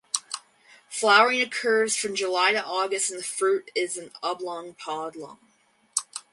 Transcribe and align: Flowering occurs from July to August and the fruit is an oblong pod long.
Flowering 0.89 1.41
occurs 1.41 1.95
from 1.95 2.15
July 2.15 2.53
to 2.53 2.65
August 2.65 3.11
and 3.11 3.19
the 3.19 3.23
fruit 3.23 3.69
is 3.75 3.97
an 3.97 4.09
oblong 4.23 4.73
pod 4.73 5.15
long. 5.15 5.37